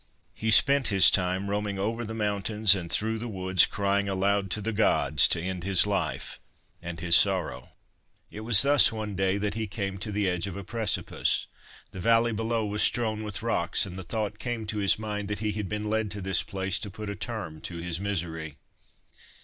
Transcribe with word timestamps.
He 0.33 0.49
spent 0.49 0.87
his 0.87 1.11
time 1.11 1.47
roaming 1.47 1.77
over 1.77 2.03
the 2.03 2.15
mountains 2.15 2.73
and 2.73 2.91
through 2.91 3.19
the 3.19 3.27
woods 3.27 3.67
crying 3.67 4.09
aloud 4.09 4.49
to 4.49 4.59
the 4.59 4.71
gods 4.71 5.27
to 5.27 5.39
end 5.39 5.63
his 5.63 5.85
life 5.85 6.39
and 6.81 6.99
his 6.99 7.15
sorrow. 7.15 7.73
It 8.31 8.39
was 8.39 8.63
thus, 8.63 8.91
one 8.91 9.13
day, 9.13 9.37
that 9.37 9.53
he 9.53 9.67
came 9.67 9.99
to 9.99 10.11
the 10.11 10.27
edge 10.27 10.47
of 10.47 10.57
a 10.57 10.63
precipice. 10.63 11.45
The 11.91 11.99
valley 11.99 12.31
below 12.31 12.65
was 12.65 12.81
strewn 12.81 13.21
with 13.21 13.43
rocks, 13.43 13.85
and 13.85 13.95
the 13.95 14.01
thought 14.01 14.39
came 14.39 14.65
to 14.65 14.79
his 14.79 14.97
mind 14.97 15.27
that 15.27 15.37
he 15.45 15.51
had 15.51 15.69
been 15.69 15.83
led 15.87 16.09
to 16.09 16.21
this 16.23 16.41
place 16.41 16.79
to 16.79 16.89
put 16.89 17.07
a 17.11 17.15
term 17.15 17.61
to 17.61 17.77
his 17.77 17.99
misery. 17.99 18.57